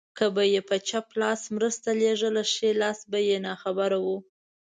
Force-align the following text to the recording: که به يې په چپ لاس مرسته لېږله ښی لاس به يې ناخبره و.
که 0.17 0.25
به 0.35 0.43
يې 0.53 0.61
په 0.69 0.77
چپ 0.87 1.07
لاس 1.21 1.41
مرسته 1.55 1.89
لېږله 1.99 2.43
ښی 2.53 2.69
لاس 2.81 2.99
به 3.11 3.19
يې 3.27 3.37
ناخبره 3.47 3.99
و. 4.05 4.07